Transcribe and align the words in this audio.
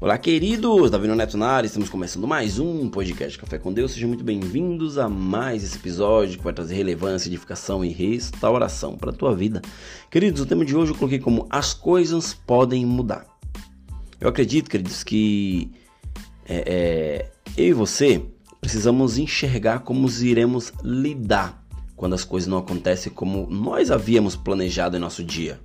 Olá, 0.00 0.16
queridos! 0.16 0.92
Davi 0.92 1.08
Neto 1.08 1.36
na 1.36 1.60
estamos 1.64 1.88
começando 1.88 2.24
mais 2.24 2.60
um 2.60 2.88
podcast 2.88 3.36
Café 3.36 3.58
com 3.58 3.72
Deus. 3.72 3.90
Sejam 3.90 4.06
muito 4.06 4.22
bem-vindos 4.22 4.96
a 4.96 5.08
mais 5.08 5.64
esse 5.64 5.76
episódio 5.76 6.38
que 6.38 6.44
vai 6.44 6.52
trazer 6.52 6.76
relevância, 6.76 7.28
edificação 7.28 7.84
e 7.84 7.88
restauração 7.88 8.96
para 8.96 9.10
a 9.10 9.12
tua 9.12 9.34
vida. 9.34 9.60
Queridos, 10.08 10.40
o 10.40 10.46
tema 10.46 10.64
de 10.64 10.76
hoje 10.76 10.92
eu 10.92 10.96
coloquei 10.96 11.18
como 11.18 11.48
As 11.50 11.74
coisas 11.74 12.32
podem 12.32 12.86
mudar. 12.86 13.26
Eu 14.20 14.28
acredito, 14.28 14.70
queridos, 14.70 15.02
que 15.02 15.72
é, 16.48 16.62
é, 16.64 17.30
eu 17.56 17.66
e 17.66 17.72
você 17.72 18.24
precisamos 18.60 19.18
enxergar 19.18 19.80
como 19.80 20.08
iremos 20.22 20.72
lidar 20.84 21.60
quando 21.96 22.14
as 22.14 22.22
coisas 22.22 22.46
não 22.46 22.58
acontecem 22.58 23.12
como 23.12 23.50
nós 23.50 23.90
havíamos 23.90 24.36
planejado 24.36 24.96
em 24.96 25.00
nosso 25.00 25.24
dia. 25.24 25.58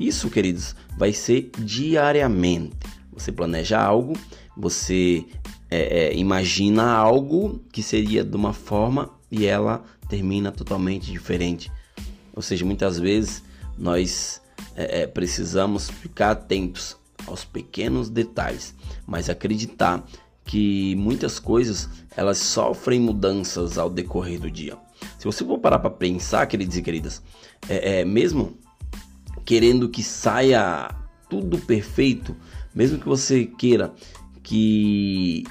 Isso, 0.00 0.28
queridos, 0.30 0.74
vai 0.98 1.12
ser 1.12 1.52
diariamente. 1.60 2.81
Você 3.12 3.30
planeja 3.30 3.80
algo, 3.80 4.14
você 4.56 5.24
é, 5.70 6.06
é, 6.06 6.16
imagina 6.16 6.92
algo 6.92 7.60
que 7.72 7.82
seria 7.82 8.24
de 8.24 8.36
uma 8.36 8.52
forma 8.52 9.10
e 9.30 9.46
ela 9.46 9.82
termina 10.08 10.50
totalmente 10.52 11.10
diferente. 11.10 11.70
Ou 12.34 12.42
seja, 12.42 12.64
muitas 12.64 12.98
vezes 12.98 13.42
nós 13.78 14.40
é, 14.76 15.02
é 15.02 15.06
precisamos 15.06 15.90
ficar 15.90 16.32
atentos 16.32 16.96
aos 17.26 17.44
pequenos 17.44 18.08
detalhes, 18.08 18.74
mas 19.06 19.30
acreditar 19.30 20.04
que 20.44 20.94
muitas 20.96 21.38
coisas 21.38 21.88
elas 22.16 22.38
sofrem 22.38 23.00
mudanças 23.00 23.78
ao 23.78 23.88
decorrer 23.88 24.40
do 24.40 24.50
dia. 24.50 24.76
Se 25.18 25.24
você 25.24 25.44
for 25.44 25.58
parar 25.58 25.78
para 25.78 25.90
pensar, 25.90 26.46
queridos 26.46 26.76
e 26.76 26.82
queridas, 26.82 27.22
é, 27.68 28.00
é, 28.00 28.04
mesmo 28.04 28.58
querendo 29.44 29.88
que 29.88 30.02
saia 30.02 30.90
tudo 31.28 31.58
perfeito, 31.58 32.36
mesmo 32.74 32.98
que 32.98 33.06
você 33.06 33.44
queira 33.44 33.92
que 34.42 35.44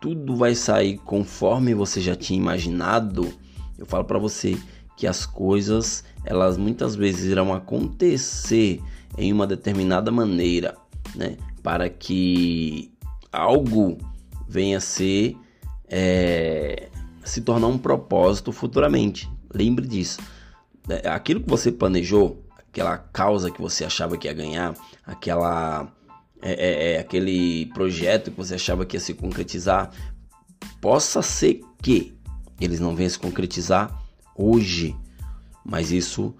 tudo 0.00 0.36
vai 0.36 0.54
sair 0.54 0.98
conforme 0.98 1.74
você 1.74 2.00
já 2.00 2.14
tinha 2.14 2.38
imaginado, 2.38 3.32
eu 3.78 3.86
falo 3.86 4.04
para 4.04 4.18
você 4.18 4.56
que 4.96 5.06
as 5.06 5.24
coisas, 5.24 6.04
elas 6.24 6.56
muitas 6.56 6.94
vezes 6.94 7.30
irão 7.30 7.54
acontecer 7.54 8.80
em 9.16 9.32
uma 9.32 9.46
determinada 9.46 10.10
maneira, 10.10 10.76
né? 11.14 11.36
Para 11.62 11.88
que 11.88 12.92
algo 13.32 13.98
venha 14.48 14.78
a 14.78 14.80
ser 14.80 15.36
é, 15.88 16.88
se 17.24 17.40
tornar 17.40 17.68
um 17.68 17.78
propósito 17.78 18.52
futuramente. 18.52 19.30
Lembre 19.52 19.86
disso. 19.86 20.20
É, 20.88 21.08
aquilo 21.08 21.40
que 21.40 21.48
você 21.48 21.70
planejou, 21.70 22.42
aquela 22.56 22.98
causa 22.98 23.50
que 23.50 23.60
você 23.60 23.84
achava 23.84 24.16
que 24.16 24.26
ia 24.26 24.34
ganhar, 24.34 24.74
aquela 25.06 25.92
é, 26.42 26.52
é, 26.52 26.92
é, 26.92 26.98
aquele 26.98 27.66
projeto 27.66 28.30
que 28.30 28.36
você 28.36 28.54
achava 28.54 28.86
que 28.86 28.96
ia 28.96 29.00
se 29.00 29.14
concretizar, 29.14 29.90
possa 30.80 31.22
ser 31.22 31.60
que 31.82 32.16
eles 32.60 32.80
não 32.80 32.94
venham 32.94 33.10
se 33.10 33.18
concretizar 33.18 34.02
hoje, 34.36 34.96
mas 35.64 35.90
isso 35.90 36.34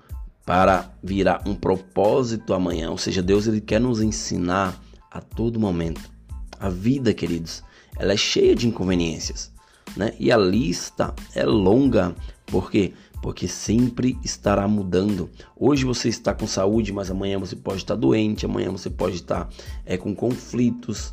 para 0.44 0.90
virar 1.02 1.42
um 1.46 1.54
propósito 1.54 2.54
amanhã. 2.54 2.90
Ou 2.90 2.98
seja, 2.98 3.22
Deus 3.22 3.46
ele 3.46 3.60
quer 3.60 3.80
nos 3.80 4.00
ensinar 4.00 4.80
a 5.10 5.20
todo 5.20 5.60
momento. 5.60 6.10
A 6.58 6.68
vida, 6.68 7.12
queridos, 7.12 7.62
ela 7.98 8.12
é 8.12 8.16
cheia 8.16 8.54
de 8.54 8.66
inconveniências, 8.66 9.52
né? 9.96 10.14
E 10.18 10.32
a 10.32 10.36
lista 10.36 11.14
é 11.34 11.44
longa, 11.44 12.14
porque 12.46 12.94
porque 13.22 13.48
sempre 13.48 14.18
estará 14.24 14.66
mudando. 14.68 15.30
Hoje 15.56 15.84
você 15.84 16.08
está 16.08 16.34
com 16.34 16.46
saúde, 16.46 16.92
mas 16.92 17.10
amanhã 17.10 17.38
você 17.38 17.56
pode 17.56 17.78
estar 17.78 17.94
doente, 17.94 18.46
amanhã 18.46 18.70
você 18.70 18.90
pode 18.90 19.16
estar 19.16 19.48
é, 19.84 19.96
com 19.96 20.14
conflitos, 20.14 21.12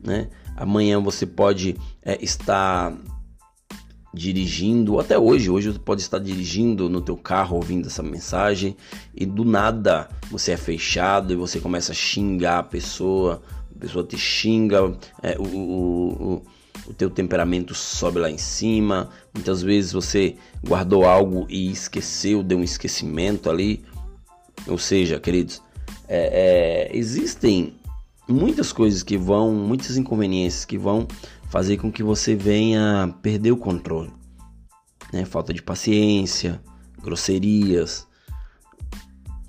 né? 0.00 0.28
Amanhã 0.56 1.00
você 1.00 1.26
pode 1.26 1.76
é, 2.02 2.22
estar 2.24 2.96
dirigindo, 4.16 4.98
até 4.98 5.18
hoje, 5.18 5.50
hoje 5.50 5.72
você 5.72 5.78
pode 5.78 6.00
estar 6.00 6.18
dirigindo 6.18 6.88
no 6.88 7.02
teu 7.02 7.18
carro 7.18 7.56
ouvindo 7.56 7.86
essa 7.86 8.02
mensagem 8.02 8.74
e 9.14 9.26
do 9.26 9.44
nada 9.44 10.08
você 10.30 10.52
é 10.52 10.56
fechado 10.56 11.34
e 11.34 11.36
você 11.36 11.60
começa 11.60 11.92
a 11.92 11.94
xingar 11.94 12.60
a 12.60 12.62
pessoa, 12.62 13.42
a 13.74 13.78
pessoa 13.78 14.02
te 14.02 14.16
xinga, 14.16 14.96
é, 15.22 15.36
o, 15.38 15.44
o, 15.44 16.32
o 16.36 16.42
o 16.86 16.94
teu 16.94 17.10
temperamento 17.10 17.74
sobe 17.74 18.18
lá 18.18 18.30
em 18.30 18.38
cima. 18.38 19.10
Muitas 19.34 19.62
vezes 19.62 19.92
você 19.92 20.36
guardou 20.64 21.04
algo 21.04 21.46
e 21.48 21.70
esqueceu, 21.70 22.42
deu 22.42 22.58
um 22.58 22.62
esquecimento 22.62 23.50
ali. 23.50 23.84
Ou 24.66 24.78
seja, 24.78 25.18
queridos, 25.20 25.62
é, 26.08 26.88
é, 26.90 26.96
existem 26.96 27.74
muitas 28.28 28.72
coisas 28.72 29.02
que 29.02 29.16
vão, 29.16 29.52
muitas 29.52 29.96
inconveniências 29.96 30.64
que 30.64 30.78
vão 30.78 31.06
fazer 31.50 31.76
com 31.76 31.90
que 31.90 32.02
você 32.02 32.34
venha 32.34 33.14
perder 33.22 33.52
o 33.52 33.56
controle. 33.56 34.12
Né? 35.12 35.24
Falta 35.24 35.52
de 35.52 35.62
paciência, 35.62 36.60
grosserias 37.02 38.05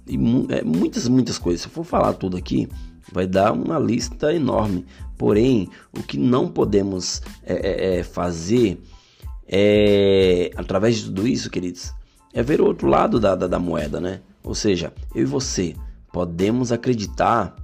e 0.07 0.15
é, 0.53 0.63
muitas, 0.63 1.07
muitas 1.07 1.37
coisas. 1.37 1.61
Se 1.61 1.67
eu 1.67 1.71
for 1.71 1.83
falar 1.83 2.13
tudo 2.13 2.37
aqui, 2.37 2.67
vai 3.11 3.27
dar 3.27 3.51
uma 3.51 3.79
lista 3.79 4.33
enorme. 4.33 4.85
Porém, 5.17 5.69
o 5.97 6.03
que 6.03 6.17
não 6.17 6.47
podemos 6.47 7.21
é, 7.43 7.53
é, 7.53 7.99
é, 7.99 8.03
fazer 8.03 8.81
é, 9.47 10.51
através 10.55 10.97
de 10.97 11.05
tudo 11.05 11.27
isso, 11.27 11.49
queridos, 11.49 11.93
é 12.33 12.43
ver 12.43 12.61
o 12.61 12.65
outro 12.65 12.87
lado 12.87 13.19
da, 13.19 13.35
da, 13.35 13.47
da 13.47 13.59
moeda, 13.59 13.99
né? 13.99 14.21
Ou 14.43 14.53
seja, 14.53 14.93
eu 15.15 15.23
e 15.23 15.25
você 15.25 15.75
podemos 16.11 16.71
acreditar 16.71 17.55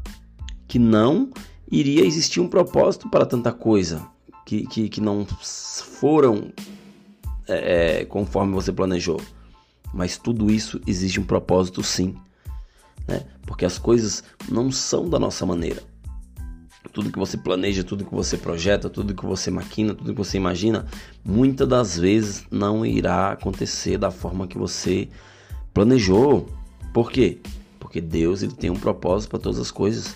que 0.68 0.80
não 0.80 1.30
iria 1.72 2.06
existir 2.06 2.40
um 2.40 2.48
propósito 2.48 3.10
para 3.10 3.26
tanta 3.26 3.52
coisa, 3.52 4.06
que, 4.46 4.66
que, 4.68 4.90
que 4.90 5.02
não 5.02 5.26
foram 5.26 6.52
é, 7.48 8.02
é, 8.02 8.06
conforme 8.06 8.54
você 8.54 8.72
planejou. 8.72 9.22
Mas 9.94 10.18
tudo 10.18 10.50
isso 10.50 10.82
existe 10.88 11.20
um 11.20 11.24
propósito 11.24 11.84
sim 11.84 12.16
né? 13.08 13.24
Porque 13.46 13.66
as 13.66 13.78
coisas 13.78 14.24
não 14.50 14.72
são 14.72 15.10
da 15.10 15.20
nossa 15.20 15.46
maneira. 15.46 15.82
Tudo 16.92 17.12
que 17.12 17.18
você 17.18 17.38
planeja, 17.38 17.84
tudo 17.84 18.06
que 18.06 18.14
você 18.14 18.38
projeta, 18.38 18.90
tudo 18.90 19.16
que 19.16 19.26
você 19.26 19.50
maquina, 19.50 19.96
tudo 19.96 20.12
que 20.12 20.18
você 20.18 20.38
imagina, 20.38 20.86
muitas 21.24 21.68
das 21.68 21.98
vezes 21.98 22.46
não 22.52 22.86
irá 22.86 23.32
acontecer 23.32 23.98
da 23.98 24.12
forma 24.12 24.48
que 24.48 24.58
você 24.58 25.10
planejou. 25.74 26.48
Por 26.94 27.12
quê? 27.12 27.40
Porque 27.80 28.00
Deus 28.00 28.44
ele 28.44 28.54
tem 28.54 28.70
um 28.70 28.76
propósito 28.76 29.32
para 29.32 29.40
todas 29.40 29.60
as 29.60 29.72
coisas. 29.72 30.16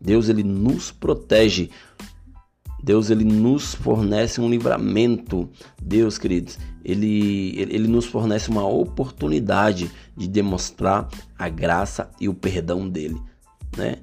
Deus 0.00 0.28
ele 0.28 0.42
nos 0.42 0.90
protege 0.90 1.70
Deus 2.86 3.10
ele 3.10 3.24
nos 3.24 3.74
fornece 3.74 4.40
um 4.40 4.48
livramento. 4.48 5.50
Deus, 5.82 6.18
queridos, 6.18 6.56
ele, 6.84 7.52
ele 7.58 7.88
nos 7.88 8.06
fornece 8.06 8.48
uma 8.48 8.64
oportunidade 8.64 9.90
de 10.16 10.28
demonstrar 10.28 11.08
a 11.36 11.48
graça 11.48 12.08
e 12.20 12.28
o 12.28 12.34
perdão 12.34 12.88
dele, 12.88 13.20
né? 13.76 13.96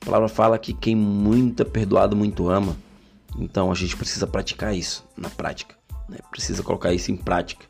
A 0.00 0.04
palavra 0.06 0.28
fala 0.28 0.58
que 0.58 0.72
quem 0.72 0.96
muito 0.96 1.60
é 1.60 1.64
perdoado, 1.66 2.16
muito 2.16 2.48
ama. 2.48 2.74
Então 3.38 3.70
a 3.70 3.74
gente 3.74 3.94
precisa 3.98 4.26
praticar 4.26 4.74
isso 4.74 5.04
na 5.14 5.28
prática, 5.28 5.76
né? 6.08 6.16
Precisa 6.30 6.62
colocar 6.62 6.90
isso 6.94 7.12
em 7.12 7.16
prática. 7.18 7.66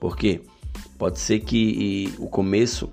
Porque 0.00 0.40
pode 0.96 1.18
ser 1.18 1.40
que 1.40 2.14
o 2.18 2.28
começo 2.28 2.90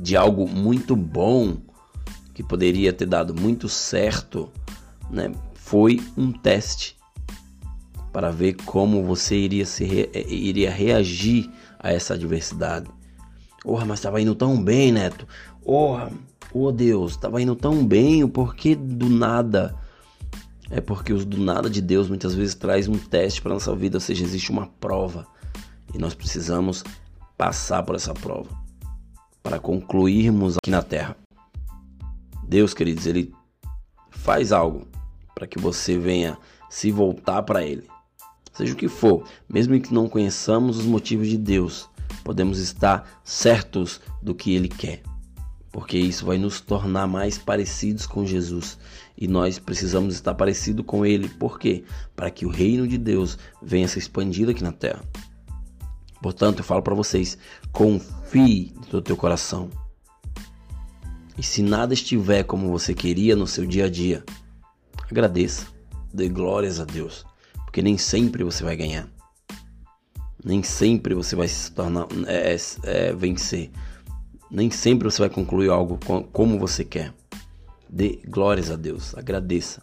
de 0.00 0.16
algo 0.16 0.48
muito 0.48 0.96
bom 0.96 1.58
que 2.34 2.42
poderia 2.42 2.92
ter 2.92 3.06
dado 3.06 3.32
muito 3.32 3.68
certo 3.68 4.50
né, 5.10 5.32
foi 5.54 6.00
um 6.16 6.32
teste 6.32 6.96
para 8.12 8.30
ver 8.30 8.54
como 8.64 9.02
você 9.02 9.36
iria, 9.36 9.66
se, 9.66 10.08
eh, 10.12 10.26
iria 10.28 10.70
reagir 10.70 11.50
a 11.78 11.92
essa 11.92 12.14
adversidade. 12.14 12.88
Porra, 13.62 13.84
mas 13.84 13.98
estava 13.98 14.20
indo 14.20 14.34
tão 14.34 14.62
bem, 14.62 14.92
Neto. 14.92 15.26
Porra, 15.64 16.12
oh 16.52 16.70
Deus, 16.70 17.12
estava 17.12 17.42
indo 17.42 17.56
tão 17.56 17.84
bem, 17.84 18.22
o 18.22 18.28
porquê 18.28 18.76
do 18.76 19.08
nada? 19.08 19.74
É 20.70 20.80
porque 20.80 21.12
os 21.12 21.24
do 21.24 21.38
nada 21.38 21.68
de 21.68 21.80
Deus 21.80 22.08
muitas 22.08 22.34
vezes 22.34 22.54
traz 22.54 22.86
um 22.86 22.96
teste 22.96 23.42
para 23.42 23.54
nossa 23.54 23.74
vida, 23.74 23.96
ou 23.96 24.00
seja, 24.00 24.22
existe 24.22 24.50
uma 24.50 24.66
prova 24.66 25.26
e 25.92 25.98
nós 25.98 26.14
precisamos 26.14 26.84
passar 27.36 27.82
por 27.82 27.94
essa 27.96 28.14
prova 28.14 28.50
para 29.42 29.58
concluirmos 29.58 30.56
aqui 30.56 30.70
na 30.70 30.82
terra. 30.82 31.16
Deus, 32.46 32.72
queridos, 32.72 33.06
ele 33.06 33.32
faz 34.10 34.52
algo 34.52 34.86
para 35.34 35.46
que 35.46 35.58
você 35.58 35.98
venha 35.98 36.38
se 36.70 36.90
voltar 36.90 37.42
para 37.42 37.64
Ele. 37.64 37.88
Seja 38.52 38.72
o 38.72 38.76
que 38.76 38.88
for, 38.88 39.24
mesmo 39.48 39.78
que 39.80 39.92
não 39.92 40.08
conheçamos 40.08 40.78
os 40.78 40.84
motivos 40.84 41.28
de 41.28 41.36
Deus, 41.36 41.88
podemos 42.22 42.58
estar 42.58 43.20
certos 43.24 44.00
do 44.22 44.34
que 44.34 44.54
Ele 44.54 44.68
quer, 44.68 45.02
porque 45.72 45.98
isso 45.98 46.24
vai 46.24 46.38
nos 46.38 46.60
tornar 46.60 47.06
mais 47.06 47.36
parecidos 47.36 48.06
com 48.06 48.24
Jesus 48.24 48.78
e 49.16 49.26
nós 49.26 49.58
precisamos 49.58 50.14
estar 50.14 50.34
parecidos 50.34 50.84
com 50.86 51.04
Ele, 51.04 51.28
por 51.28 51.58
quê? 51.58 51.84
Para 52.14 52.30
que 52.30 52.46
o 52.46 52.50
reino 52.50 52.86
de 52.86 52.98
Deus 52.98 53.38
venha 53.62 53.88
ser 53.88 53.98
expandido 53.98 54.52
aqui 54.52 54.62
na 54.62 54.72
terra. 54.72 55.02
Portanto, 56.20 56.60
eu 56.60 56.64
falo 56.64 56.82
para 56.82 56.94
vocês: 56.94 57.36
confie 57.70 58.72
no 58.90 59.02
teu 59.02 59.16
coração. 59.16 59.68
E 61.36 61.42
se 61.42 61.62
nada 61.62 61.92
estiver 61.92 62.44
como 62.44 62.70
você 62.70 62.94
queria 62.94 63.36
no 63.36 63.46
seu 63.46 63.66
dia 63.66 63.86
a 63.86 63.90
dia, 63.90 64.24
agradeça, 65.14 65.66
dê 66.12 66.28
glórias 66.28 66.80
a 66.80 66.84
Deus, 66.84 67.24
porque 67.64 67.80
nem 67.80 67.96
sempre 67.96 68.42
você 68.42 68.64
vai 68.64 68.76
ganhar, 68.76 69.08
nem 70.44 70.60
sempre 70.64 71.14
você 71.14 71.36
vai 71.36 71.46
se 71.46 71.70
tornar 71.70 72.08
é, 72.26 72.56
é, 72.82 73.12
vencer, 73.14 73.70
nem 74.50 74.72
sempre 74.72 75.08
você 75.08 75.20
vai 75.20 75.30
concluir 75.30 75.70
algo 75.70 75.98
como 76.32 76.58
você 76.58 76.84
quer. 76.84 77.14
Dê 77.88 78.18
glórias 78.26 78.72
a 78.72 78.76
Deus, 78.76 79.16
agradeça. 79.16 79.82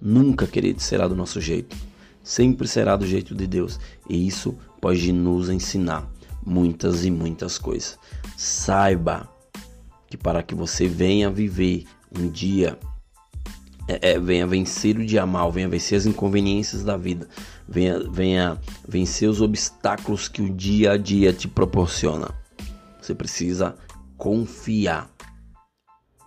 Nunca, 0.00 0.46
querido, 0.46 0.80
será 0.80 1.06
do 1.06 1.14
nosso 1.14 1.40
jeito. 1.40 1.76
Sempre 2.24 2.66
será 2.66 2.96
do 2.96 3.06
jeito 3.06 3.34
de 3.34 3.46
Deus. 3.46 3.78
E 4.08 4.26
isso 4.26 4.56
pode 4.80 5.12
nos 5.12 5.50
ensinar 5.50 6.10
muitas 6.44 7.04
e 7.04 7.10
muitas 7.10 7.58
coisas. 7.58 7.98
Saiba 8.36 9.28
que 10.08 10.16
para 10.16 10.42
que 10.42 10.54
você 10.54 10.88
venha 10.88 11.30
viver 11.30 11.84
um 12.18 12.28
dia, 12.28 12.78
é, 13.88 14.12
é, 14.12 14.18
venha 14.18 14.46
vencer 14.46 14.98
o 14.98 15.06
dia 15.06 15.26
mal, 15.26 15.50
venha 15.50 15.68
vencer 15.68 15.98
as 15.98 16.06
inconveniências 16.06 16.82
da 16.84 16.96
vida, 16.96 17.28
venha, 17.68 17.98
venha 17.98 18.58
vencer 18.86 19.28
os 19.28 19.40
obstáculos 19.40 20.28
que 20.28 20.42
o 20.42 20.50
dia 20.50 20.92
a 20.92 20.96
dia 20.96 21.32
te 21.32 21.48
proporciona. 21.48 22.30
Você 23.00 23.14
precisa 23.14 23.74
confiar 24.16 25.10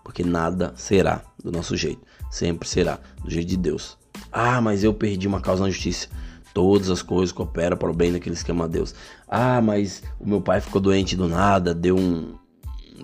porque 0.05 0.23
nada 0.23 0.71
será 0.75 1.23
do 1.43 1.51
nosso 1.51 1.75
jeito, 1.75 1.99
sempre 2.29 2.69
será 2.69 2.99
do 3.23 3.31
jeito 3.31 3.49
de 3.49 3.57
Deus. 3.57 3.97
Ah, 4.31 4.61
mas 4.61 4.83
eu 4.83 4.93
perdi 4.93 5.27
uma 5.27 5.41
causa 5.41 5.63
na 5.63 5.69
justiça. 5.69 6.07
Todas 6.53 6.91
as 6.91 7.01
coisas 7.01 7.31
cooperam 7.31 7.75
para 7.75 7.89
o 7.89 7.93
bem 7.93 8.13
daqueles 8.13 8.43
que 8.43 8.51
amam 8.51 8.65
a 8.65 8.67
Deus. 8.67 8.93
Ah, 9.27 9.59
mas 9.61 10.03
o 10.19 10.29
meu 10.29 10.39
pai 10.39 10.61
ficou 10.61 10.79
doente 10.79 11.15
do 11.15 11.27
nada, 11.27 11.73
deu 11.73 11.97
um 11.97 12.35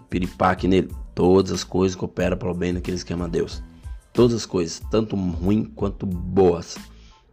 piripaque 0.09 0.68
nele. 0.68 0.92
Todas 1.15 1.51
as 1.51 1.63
coisas 1.63 1.95
cooperam 1.95 2.38
para 2.38 2.51
o 2.51 2.53
bem 2.53 2.74
daqueles 2.74 3.03
que 3.03 3.12
amam 3.12 3.25
a 3.25 3.30
Deus. 3.30 3.63
Todas 4.13 4.36
as 4.36 4.46
coisas, 4.46 4.81
tanto 4.92 5.16
ruins 5.16 5.69
quanto 5.75 6.06
boas. 6.06 6.78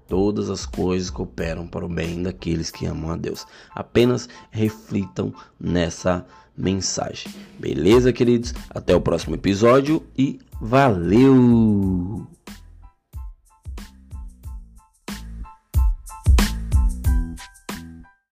Todas 0.07 0.49
as 0.49 0.65
coisas 0.65 1.11
cooperam 1.11 1.67
para 1.67 1.85
o 1.85 1.89
bem 1.89 2.23
daqueles 2.23 2.71
que 2.71 2.87
amam 2.87 3.11
a 3.11 3.17
Deus. 3.17 3.47
Apenas 3.75 4.29
reflitam 4.51 5.35
nessa 5.61 6.25
mensagem. 6.57 7.33
Beleza, 7.59 8.13
queridos? 8.13 8.55
Até 8.71 8.97
o 8.97 9.01
próximo 9.01 9.35
episódio 9.35 10.03
e 10.17 10.39
valeu! 10.61 12.27